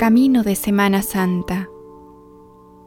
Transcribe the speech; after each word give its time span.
Camino 0.00 0.42
de 0.44 0.56
Semana 0.56 1.02
Santa, 1.02 1.68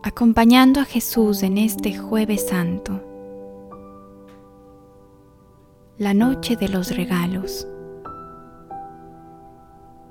acompañando 0.01 0.79
a 0.79 0.83
Jesús 0.83 1.43
en 1.43 1.59
este 1.59 1.95
jueves 1.95 2.47
santo, 2.47 3.03
la 5.99 6.15
noche 6.15 6.55
de 6.55 6.69
los 6.69 6.97
regalos. 6.97 7.67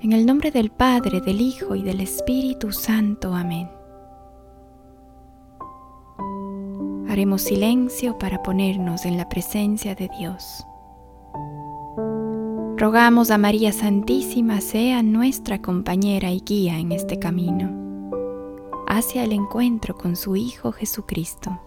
En 0.00 0.12
el 0.12 0.24
nombre 0.24 0.52
del 0.52 0.70
Padre, 0.70 1.20
del 1.20 1.40
Hijo 1.40 1.74
y 1.74 1.82
del 1.82 2.00
Espíritu 2.00 2.70
Santo. 2.70 3.34
Amén. 3.34 3.68
Haremos 7.08 7.42
silencio 7.42 8.16
para 8.16 8.44
ponernos 8.44 9.06
en 9.06 9.16
la 9.16 9.28
presencia 9.28 9.96
de 9.96 10.08
Dios. 10.20 10.64
Rogamos 12.82 13.30
a 13.30 13.38
María 13.38 13.70
Santísima 13.70 14.60
sea 14.60 15.04
nuestra 15.04 15.62
compañera 15.62 16.32
y 16.32 16.40
guía 16.40 16.80
en 16.80 16.90
este 16.90 17.20
camino, 17.20 17.70
hacia 18.88 19.22
el 19.22 19.30
encuentro 19.30 19.96
con 19.96 20.16
su 20.16 20.34
Hijo 20.34 20.72
Jesucristo. 20.72 21.60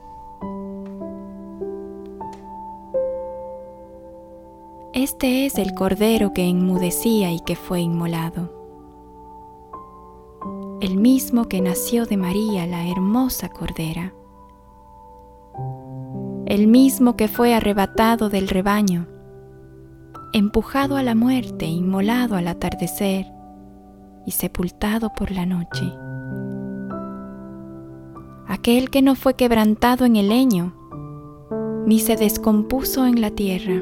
Este 4.92 5.46
es 5.46 5.58
el 5.58 5.74
Cordero 5.74 6.34
que 6.34 6.50
enmudecía 6.50 7.32
y 7.32 7.40
que 7.40 7.56
fue 7.56 7.80
inmolado, 7.80 8.52
el 10.82 10.98
mismo 10.98 11.48
que 11.48 11.62
nació 11.62 12.06
de 12.06 12.18
María 12.18 12.68
la 12.68 12.90
hermosa 12.90 13.48
Cordera, 13.48 14.14
el 16.46 16.68
mismo 16.68 17.16
que 17.16 17.30
fue 17.30 17.54
arrebatado 17.54 18.28
del 18.28 18.50
rebaño, 18.50 19.15
empujado 20.36 20.98
a 20.98 21.02
la 21.02 21.16
muerte, 21.16 21.66
inmolado 21.66 22.36
al 22.36 22.50
atardecer 22.50 23.26
y 24.26 24.32
sepultado 24.32 25.14
por 25.14 25.32
la 25.32 25.46
noche. 25.46 25.90
Aquel 28.46 28.90
que 28.90 29.02
no 29.02 29.16
fue 29.16 29.36
quebrantado 29.36 30.04
en 30.04 30.18
el 30.18 30.28
leño, 30.28 30.76
ni 31.86 32.02
se 32.02 32.18
descompuso 32.18 33.06
en 33.06 33.22
la 33.22 33.32
tierra. 33.32 33.82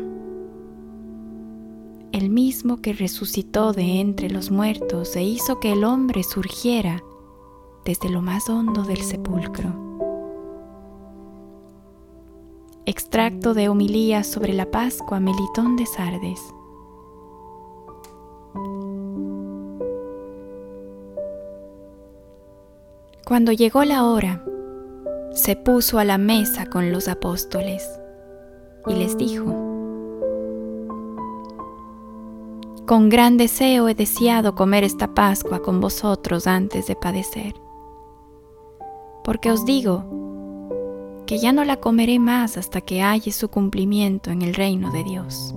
El 2.11 2.29
mismo 2.29 2.81
que 2.83 2.93
resucitó 2.93 3.73
de 3.73 3.99
entre 3.99 4.29
los 4.29 4.51
muertos 4.51 5.15
e 5.15 5.23
hizo 5.23 5.59
que 5.59 5.71
el 5.71 5.83
hombre 5.83 6.21
surgiera 6.21 7.01
desde 7.83 8.09
lo 8.09 8.21
más 8.21 8.47
hondo 8.47 8.83
del 8.83 9.01
sepulcro. 9.01 9.82
Extracto 12.85 13.53
de 13.53 13.69
homilía 13.69 14.25
sobre 14.25 14.51
la 14.51 14.69
Pascua 14.69 15.21
Melitón 15.21 15.77
de 15.77 15.85
Sardes. 15.85 16.41
Cuando 23.25 23.53
llegó 23.53 23.85
la 23.85 24.03
hora, 24.03 24.43
se 25.31 25.55
puso 25.55 25.97
a 25.97 26.03
la 26.03 26.17
mesa 26.17 26.65
con 26.65 26.91
los 26.91 27.07
apóstoles 27.07 27.89
y 28.85 28.95
les 28.95 29.17
dijo, 29.17 29.45
Con 32.85 33.07
gran 33.07 33.37
deseo 33.37 33.87
he 33.87 33.95
deseado 33.95 34.55
comer 34.55 34.83
esta 34.83 35.13
Pascua 35.13 35.61
con 35.61 35.79
vosotros 35.79 36.47
antes 36.47 36.87
de 36.87 36.97
padecer, 36.97 37.53
porque 39.23 39.51
os 39.51 39.65
digo, 39.65 40.22
que 41.33 41.39
ya 41.39 41.51
no 41.51 41.65
la 41.65 41.77
comeré 41.77 42.19
más 42.19 42.57
hasta 42.57 42.79
que 42.79 43.01
halle 43.01 43.31
su 43.31 43.49
cumplimiento 43.49 44.29
en 44.29 44.43
el 44.43 44.53
reino 44.53 44.91
de 44.91 45.03
Dios. 45.03 45.55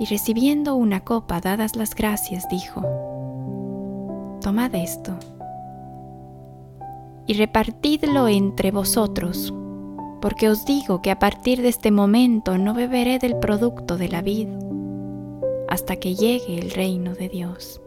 Y 0.00 0.06
recibiendo 0.06 0.74
una 0.74 1.04
copa 1.04 1.40
dadas 1.40 1.76
las 1.76 1.94
gracias, 1.94 2.48
dijo, 2.48 2.80
Tomad 4.40 4.74
esto 4.74 5.16
y 7.28 7.34
repartidlo 7.34 8.26
entre 8.26 8.72
vosotros, 8.72 9.54
porque 10.20 10.48
os 10.48 10.64
digo 10.64 11.00
que 11.00 11.12
a 11.12 11.20
partir 11.20 11.62
de 11.62 11.68
este 11.68 11.92
momento 11.92 12.58
no 12.58 12.74
beberé 12.74 13.20
del 13.20 13.36
producto 13.36 13.96
de 13.96 14.08
la 14.08 14.20
vid 14.20 14.48
hasta 15.68 15.94
que 15.94 16.16
llegue 16.16 16.58
el 16.58 16.72
reino 16.72 17.14
de 17.14 17.28
Dios. 17.28 17.80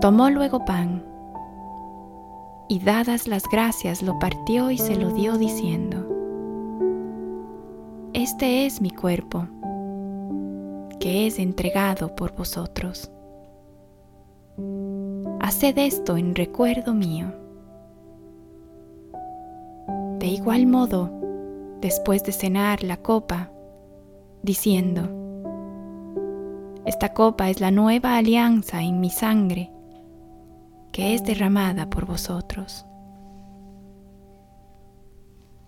Tomó 0.00 0.30
luego 0.30 0.64
pan, 0.64 1.15
y 2.68 2.80
dadas 2.80 3.28
las 3.28 3.44
gracias 3.50 4.02
lo 4.02 4.18
partió 4.18 4.70
y 4.70 4.78
se 4.78 4.96
lo 4.96 5.12
dio 5.12 5.38
diciendo, 5.38 6.04
Este 8.12 8.66
es 8.66 8.80
mi 8.80 8.90
cuerpo, 8.90 9.46
que 10.98 11.26
es 11.26 11.38
entregado 11.38 12.16
por 12.16 12.34
vosotros. 12.34 13.10
Haced 15.40 15.78
esto 15.78 16.16
en 16.16 16.34
recuerdo 16.34 16.92
mío. 16.94 17.32
De 20.18 20.26
igual 20.26 20.66
modo, 20.66 21.10
después 21.80 22.24
de 22.24 22.32
cenar 22.32 22.82
la 22.82 22.96
copa, 22.96 23.52
diciendo, 24.42 25.08
Esta 26.84 27.12
copa 27.12 27.48
es 27.48 27.60
la 27.60 27.70
nueva 27.70 28.16
alianza 28.16 28.82
en 28.82 28.98
mi 28.98 29.10
sangre 29.10 29.75
que 30.92 31.14
es 31.14 31.24
derramada 31.24 31.90
por 31.90 32.06
vosotros. 32.06 32.86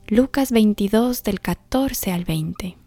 Lucas 0.09 0.53
22 0.53 1.23
del 1.23 1.41
14 1.41 2.13
al 2.13 2.25
20. 2.25 2.79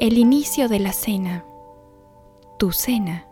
El 0.00 0.18
inicio 0.18 0.68
de 0.68 0.78
la 0.78 0.92
cena, 0.92 1.44
tu 2.58 2.70
cena, 2.70 3.26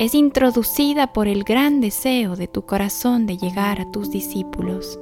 es 0.00 0.14
introducida 0.14 1.12
por 1.12 1.28
el 1.28 1.44
gran 1.44 1.80
deseo 1.80 2.34
de 2.34 2.48
tu 2.48 2.66
corazón 2.66 3.26
de 3.26 3.36
llegar 3.36 3.80
a 3.80 3.90
tus 3.92 4.10
discípulos 4.10 4.98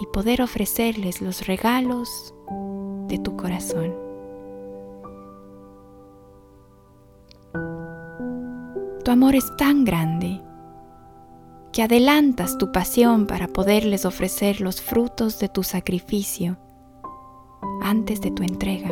y 0.00 0.06
poder 0.06 0.42
ofrecerles 0.42 1.20
los 1.20 1.46
regalos 1.46 2.34
de 3.06 3.18
tu 3.18 3.36
corazón. 3.36 4.05
Tu 9.06 9.12
amor 9.12 9.36
es 9.36 9.56
tan 9.56 9.84
grande 9.84 10.42
que 11.70 11.84
adelantas 11.84 12.58
tu 12.58 12.72
pasión 12.72 13.28
para 13.28 13.46
poderles 13.46 14.04
ofrecer 14.04 14.60
los 14.60 14.82
frutos 14.82 15.38
de 15.38 15.48
tu 15.48 15.62
sacrificio 15.62 16.56
antes 17.82 18.20
de 18.20 18.32
tu 18.32 18.42
entrega. 18.42 18.90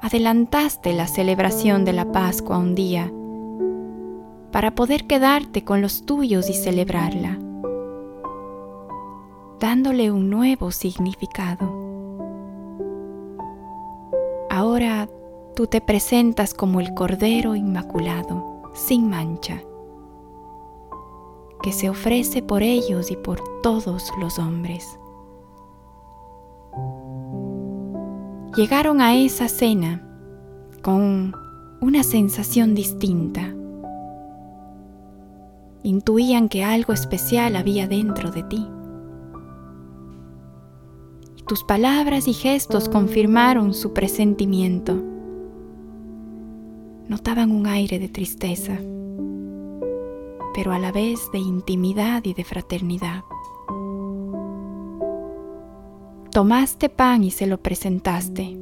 Adelantaste 0.00 0.92
la 0.92 1.06
celebración 1.06 1.84
de 1.84 1.92
la 1.92 2.10
Pascua 2.10 2.58
un 2.58 2.74
día 2.74 3.12
para 4.50 4.74
poder 4.74 5.06
quedarte 5.06 5.62
con 5.62 5.80
los 5.80 6.06
tuyos 6.06 6.50
y 6.50 6.54
celebrarla, 6.54 7.38
dándole 9.60 10.10
un 10.10 10.30
nuevo 10.30 10.72
significado. 10.72 11.64
Ahora 14.50 15.08
tú 15.54 15.66
te 15.68 15.80
presentas 15.80 16.52
como 16.52 16.80
el 16.80 16.94
Cordero 16.94 17.54
Inmaculado, 17.54 18.62
sin 18.74 19.08
mancha, 19.08 19.62
que 21.62 21.72
se 21.72 21.88
ofrece 21.88 22.42
por 22.42 22.62
ellos 22.62 23.10
y 23.10 23.16
por 23.16 23.40
todos 23.62 24.10
los 24.20 24.38
hombres. 24.38 24.98
Llegaron 28.56 29.00
a 29.00 29.16
esa 29.16 29.48
cena 29.48 30.02
con 30.82 31.34
una 31.80 32.02
sensación 32.02 32.74
distinta. 32.74 33.54
Intuían 35.82 36.48
que 36.48 36.64
algo 36.64 36.92
especial 36.92 37.56
había 37.56 37.86
dentro 37.86 38.30
de 38.30 38.42
ti. 38.44 38.68
Tus 41.46 41.62
palabras 41.62 42.26
y 42.26 42.32
gestos 42.32 42.88
confirmaron 42.88 43.74
su 43.74 43.92
presentimiento 43.92 45.13
notaban 47.08 47.50
un 47.50 47.66
aire 47.66 47.98
de 47.98 48.08
tristeza, 48.08 48.78
pero 50.54 50.72
a 50.72 50.78
la 50.78 50.92
vez 50.92 51.30
de 51.32 51.38
intimidad 51.38 52.24
y 52.24 52.34
de 52.34 52.44
fraternidad. 52.44 53.24
Tomaste 56.30 56.88
pan 56.88 57.24
y 57.24 57.30
se 57.30 57.46
lo 57.46 57.58
presentaste, 57.58 58.58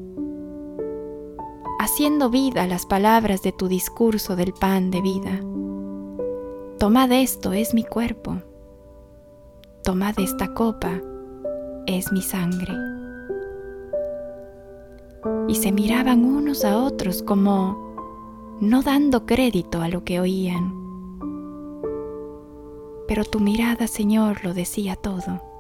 haciendo 1.79 2.31
vida 2.31 2.67
las 2.67 2.87
palabras 2.87 3.43
de 3.43 3.53
tu 3.53 3.69
discurso 3.69 4.37
del 4.37 4.53
pan 4.53 4.91
de 4.91 5.01
vida. 5.01 5.41
Tomad 6.79 7.13
esto, 7.13 7.53
es 7.53 7.75
mi 7.75 7.85
cuerpo. 7.85 8.39
Tomad 9.85 10.19
esta 10.19 10.53
copa, 10.53 11.01
es 11.87 12.13
mi 12.13 12.23
sangre. 12.23 12.75
Y 15.49 15.55
se 15.55 15.73
miraban 15.73 16.25
unos 16.25 16.65
a 16.65 16.79
otros 16.79 17.23
como 17.23 17.92
no 18.61 18.83
dando 18.83 19.27
crédito 19.27 19.81
a 19.81 19.89
lo 19.89 20.05
que 20.05 20.21
oían. 20.21 20.75
Pero 23.09 23.25
tu 23.25 23.41
mirada, 23.41 23.87
Señor, 23.87 24.45
lo 24.45 24.55
decía 24.55 24.97
todo. 24.97 25.53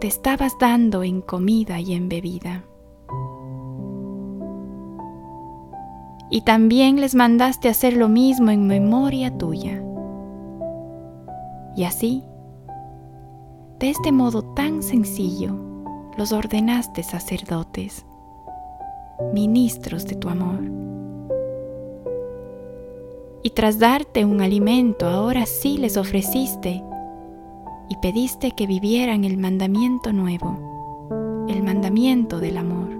te 0.00 0.06
estabas 0.06 0.56
dando 0.58 1.02
en 1.02 1.20
comida 1.20 1.80
y 1.80 1.94
en 1.94 2.08
bebida. 2.08 2.64
Y 6.30 6.42
también 6.42 7.00
les 7.00 7.14
mandaste 7.14 7.68
hacer 7.68 7.96
lo 7.96 8.08
mismo 8.08 8.50
en 8.50 8.66
memoria 8.66 9.36
tuya. 9.36 9.82
Y 11.74 11.84
así, 11.84 12.22
de 13.80 13.90
este 13.90 14.12
modo 14.12 14.42
tan 14.54 14.82
sencillo, 14.82 15.56
los 16.16 16.32
ordenaste 16.32 17.02
sacerdotes, 17.02 18.04
ministros 19.32 20.06
de 20.06 20.16
tu 20.16 20.28
amor. 20.28 20.60
Y 23.42 23.50
tras 23.50 23.78
darte 23.78 24.24
un 24.24 24.40
alimento, 24.40 25.06
ahora 25.06 25.46
sí 25.46 25.78
les 25.78 25.96
ofreciste 25.96 26.82
y 27.88 27.96
pediste 27.96 28.50
que 28.52 28.66
vivieran 28.66 29.24
el 29.24 29.38
mandamiento 29.38 30.12
nuevo, 30.12 31.46
el 31.48 31.62
mandamiento 31.62 32.40
del 32.40 32.58
amor, 32.58 32.90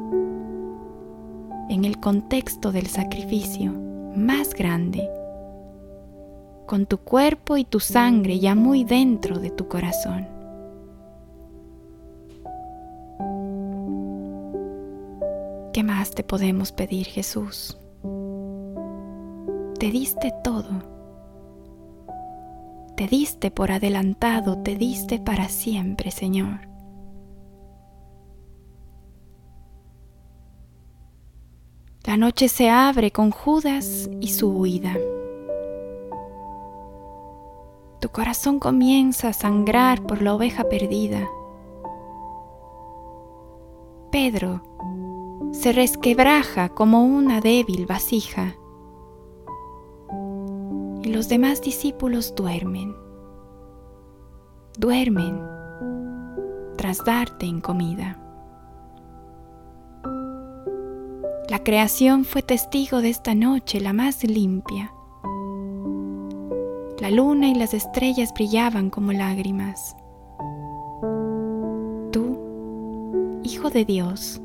en 1.68 1.84
el 1.84 1.98
contexto 1.98 2.72
del 2.72 2.86
sacrificio 2.86 3.72
más 4.14 4.54
grande, 4.54 5.08
con 6.66 6.86
tu 6.86 6.98
cuerpo 6.98 7.56
y 7.56 7.64
tu 7.64 7.80
sangre 7.80 8.38
ya 8.38 8.54
muy 8.54 8.84
dentro 8.84 9.38
de 9.38 9.50
tu 9.50 9.68
corazón. 9.68 10.37
Te 16.10 16.22
podemos 16.22 16.72
pedir, 16.72 17.06
Jesús? 17.06 17.78
Te 19.78 19.90
diste 19.90 20.32
todo 20.42 20.98
te 22.98 23.06
diste 23.06 23.52
por 23.52 23.70
adelantado, 23.70 24.58
te 24.58 24.74
diste 24.74 25.20
para 25.20 25.48
siempre, 25.48 26.10
Señor. 26.10 26.68
La 32.04 32.16
noche 32.16 32.48
se 32.48 32.68
abre 32.68 33.12
con 33.12 33.30
Judas 33.30 34.10
y 34.20 34.30
su 34.30 34.50
huida. 34.50 34.96
Tu 38.00 38.08
corazón 38.08 38.58
comienza 38.58 39.28
a 39.28 39.32
sangrar 39.32 40.02
por 40.02 40.20
la 40.20 40.34
oveja 40.34 40.64
perdida. 40.64 41.28
Pedro 44.10 44.60
se 45.52 45.72
resquebraja 45.72 46.68
como 46.70 47.04
una 47.04 47.40
débil 47.40 47.86
vasija 47.86 48.54
los 51.08 51.28
demás 51.28 51.62
discípulos 51.62 52.34
duermen. 52.36 52.94
Duermen 54.78 55.40
tras 56.76 57.04
darte 57.04 57.46
en 57.46 57.60
comida. 57.60 58.16
La 61.48 61.64
creación 61.64 62.24
fue 62.24 62.42
testigo 62.42 63.00
de 63.00 63.08
esta 63.08 63.34
noche 63.34 63.80
la 63.80 63.92
más 63.92 64.22
limpia. 64.22 64.92
La 67.00 67.10
luna 67.10 67.48
y 67.48 67.54
las 67.54 67.74
estrellas 67.74 68.32
brillaban 68.34 68.90
como 68.90 69.12
lágrimas. 69.12 69.96
Tú, 72.12 73.40
Hijo 73.42 73.70
de 73.70 73.84
Dios, 73.84 74.40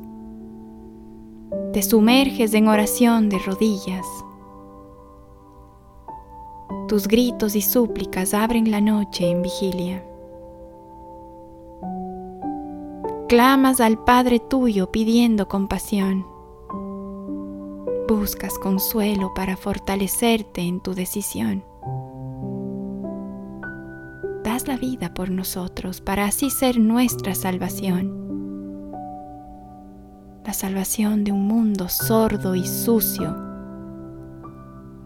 te 1.74 1.82
sumerges 1.82 2.54
en 2.54 2.68
oración 2.68 3.28
de 3.28 3.38
rodillas 3.38 4.06
tus 6.94 7.08
gritos 7.08 7.56
y 7.56 7.62
súplicas 7.62 8.34
abren 8.34 8.70
la 8.70 8.80
noche 8.80 9.28
en 9.28 9.42
vigilia. 9.42 10.04
Clamas 13.28 13.80
al 13.80 13.98
Padre 14.04 14.38
tuyo 14.38 14.92
pidiendo 14.92 15.48
compasión. 15.48 16.26
Buscas 18.06 18.58
consuelo 18.58 19.32
para 19.34 19.56
fortalecerte 19.56 20.60
en 20.60 20.80
tu 20.80 20.94
decisión. 20.94 21.64
Das 24.44 24.68
la 24.68 24.76
vida 24.76 25.14
por 25.14 25.30
nosotros 25.30 26.02
para 26.02 26.26
así 26.26 26.50
ser 26.50 26.78
nuestra 26.78 27.34
salvación. 27.34 28.23
La 30.44 30.52
salvación 30.52 31.24
de 31.24 31.32
un 31.32 31.46
mundo 31.46 31.88
sordo 31.88 32.54
y 32.54 32.66
sucio 32.66 33.34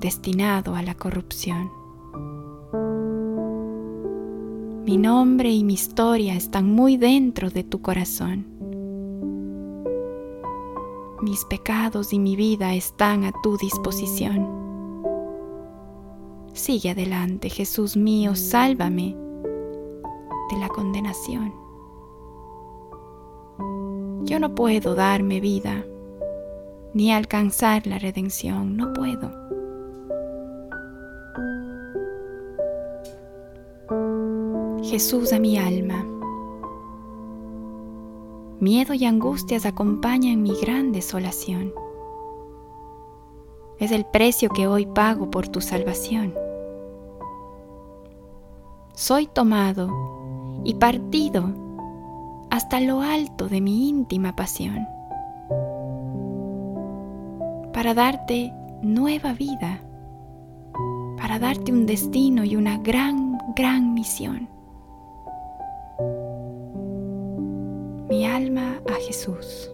destinado 0.01 0.75
a 0.75 0.83
la 0.83 0.97
corrupción. 0.97 1.71
Mi 4.85 4.97
nombre 4.97 5.51
y 5.51 5.63
mi 5.63 5.75
historia 5.75 6.35
están 6.35 6.73
muy 6.73 6.97
dentro 6.97 7.51
de 7.51 7.63
tu 7.63 7.81
corazón. 7.81 8.47
Mis 11.23 11.45
pecados 11.45 12.13
y 12.13 12.19
mi 12.19 12.35
vida 12.35 12.75
están 12.75 13.25
a 13.25 13.33
tu 13.43 13.57
disposición. 13.59 14.49
Sigue 16.53 16.91
adelante, 16.91 17.49
Jesús 17.49 17.97
mío, 17.97 18.35
sálvame 18.35 19.15
de 20.51 20.59
la 20.59 20.69
condenación. 20.69 21.68
Yo 24.25 24.39
no 24.41 24.55
puedo 24.55 24.95
darme 24.95 25.41
vida 25.41 25.85
ni 26.95 27.13
alcanzar 27.13 27.87
la 27.87 27.99
redención, 27.99 28.77
no 28.77 28.93
puedo. 28.93 29.31
Jesús 34.83 35.33
a 35.33 35.39
mi 35.39 35.59
alma. 35.59 36.05
Miedo 38.59 38.95
y 38.95 39.05
angustias 39.05 39.67
acompañan 39.67 40.43
mi 40.43 40.55
gran 40.61 40.93
desolación. 40.93 41.73
Es 43.79 43.93
el 43.93 44.05
precio 44.07 44.49
que 44.51 44.67
hoy 44.67 44.87
pago 44.87 45.31
por 45.31 45.47
tu 45.49 45.61
salvación. 45.61 46.35
Soy 48.95 49.29
tomado 49.29 49.89
y 50.65 50.75
partido 50.75 51.68
hasta 52.51 52.81
lo 52.81 53.01
alto 53.01 53.49
de 53.49 53.61
mi 53.61 53.89
íntima 53.89 54.35
pasión 54.35 54.87
para 57.73 57.95
darte 57.95 58.53
nueva 58.83 59.33
vida, 59.33 59.81
para 61.17 61.39
darte 61.39 61.73
un 61.73 61.87
destino 61.87 62.45
y 62.45 62.57
una 62.57 62.79
gran, 62.79 63.39
gran 63.55 63.95
misión. 63.95 64.49
mi 68.09 68.25
alma 68.25 68.81
a 68.89 68.95
Jesús. 68.95 69.71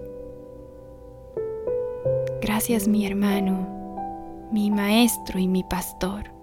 Gracias 2.42 2.88
mi 2.88 3.06
hermano, 3.06 4.48
mi 4.50 4.70
maestro 4.70 5.38
y 5.38 5.48
mi 5.48 5.62
pastor. 5.62 6.33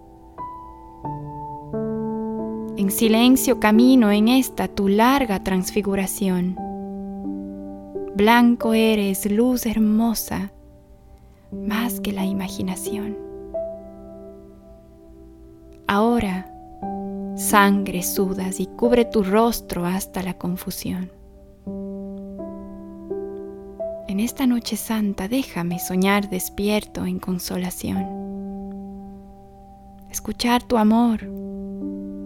En 2.81 2.89
silencio 2.89 3.59
camino 3.59 4.11
en 4.11 4.27
esta 4.27 4.67
tu 4.67 4.87
larga 4.87 5.43
transfiguración. 5.43 6.55
Blanco 8.15 8.73
eres, 8.73 9.29
luz 9.29 9.67
hermosa, 9.67 10.51
más 11.51 11.99
que 11.99 12.11
la 12.11 12.25
imaginación. 12.25 13.19
Ahora, 15.85 16.51
sangre 17.35 18.01
sudas 18.01 18.59
y 18.59 18.65
cubre 18.65 19.05
tu 19.05 19.21
rostro 19.21 19.85
hasta 19.85 20.23
la 20.23 20.33
confusión. 20.33 21.11
En 24.07 24.19
esta 24.19 24.47
noche 24.47 24.75
santa 24.75 25.27
déjame 25.27 25.77
soñar 25.77 26.31
despierto 26.31 27.05
en 27.05 27.19
consolación. 27.19 28.07
Escuchar 30.09 30.63
tu 30.63 30.77
amor, 30.77 31.29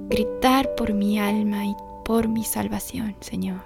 gritar 0.09 0.75
por 0.75 0.93
mi 0.93 1.19
alma 1.19 1.65
y 1.65 1.75
por 2.03 2.27
mi 2.27 2.43
salvación, 2.43 3.15
Señor. 3.19 3.61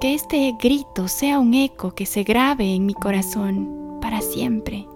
Que 0.00 0.14
este 0.14 0.54
grito 0.60 1.08
sea 1.08 1.38
un 1.38 1.54
eco 1.54 1.94
que 1.94 2.06
se 2.06 2.22
grabe 2.22 2.74
en 2.74 2.86
mi 2.86 2.94
corazón 2.94 3.98
para 4.00 4.20
siempre, 4.20 4.86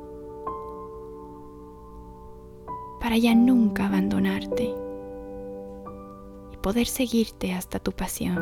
para 3.01 3.17
ya 3.17 3.35
nunca 3.35 3.87
abandonarte 3.87 4.75
y 6.53 6.57
poder 6.59 6.87
seguirte 6.87 7.55
hasta 7.55 7.79
tu 7.79 7.93
pasión. 7.93 8.37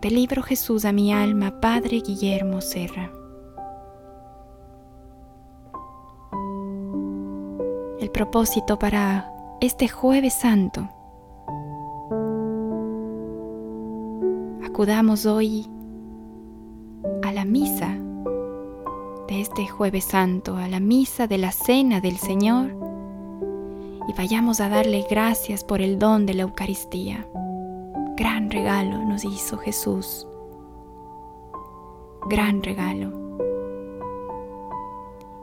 Del 0.00 0.14
libro 0.14 0.42
Jesús 0.42 0.84
a 0.84 0.92
mi 0.92 1.12
alma, 1.12 1.60
Padre 1.60 2.00
Guillermo 2.00 2.60
Serra. 2.60 3.10
Propósito 8.12 8.78
para 8.78 9.30
este 9.60 9.86
jueves 9.86 10.34
santo. 10.34 10.88
Acudamos 14.64 15.24
hoy 15.26 15.66
a 17.22 17.32
la 17.32 17.44
misa 17.44 17.96
de 19.28 19.40
este 19.40 19.68
jueves 19.68 20.04
santo, 20.04 20.56
a 20.56 20.68
la 20.68 20.80
misa 20.80 21.26
de 21.26 21.38
la 21.38 21.52
cena 21.52 22.00
del 22.00 22.16
Señor 22.16 22.74
y 24.08 24.12
vayamos 24.14 24.60
a 24.60 24.68
darle 24.68 25.06
gracias 25.08 25.62
por 25.62 25.80
el 25.80 25.98
don 25.98 26.26
de 26.26 26.34
la 26.34 26.42
Eucaristía. 26.42 27.26
Gran 28.16 28.50
regalo 28.50 29.04
nos 29.04 29.24
hizo 29.24 29.58
Jesús. 29.58 30.26
Gran 32.28 32.62
regalo. 32.62 33.12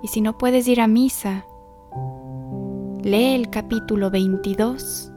Y 0.01 0.07
si 0.10 0.19
no 0.22 0.38
puedes 0.38 0.67
ir 0.67 0.81
a 0.81 0.88
misa, 0.88 1.45
lee 3.05 3.35
el 3.35 3.51
capítulo 3.51 4.09
22 4.09 5.12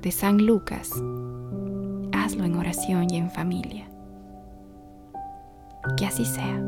de 0.00 0.10
San 0.10 0.38
Lucas. 0.46 0.90
Hazlo 2.12 2.44
en 2.44 2.56
oración 2.56 3.10
y 3.10 3.18
en 3.18 3.30
familia. 3.30 3.86
Que 5.98 6.06
así 6.06 6.24
sea. 6.24 6.58